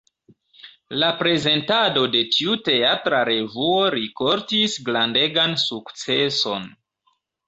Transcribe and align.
La 1.01 1.07
prezentado 1.17 2.05
de 2.15 2.21
tiu 2.35 2.55
teatra 2.69 3.19
revuo 3.29 3.75
rikoltis 3.97 4.79
grandegan 4.89 5.55
sukceson. 5.65 6.67